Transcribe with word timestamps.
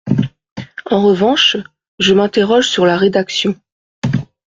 En 0.85 1.05
revanche, 1.05 1.57
je 1.99 2.15
m’interroge 2.15 2.67
sur 2.67 2.87
la 2.87 2.97
rédaction. 2.97 3.55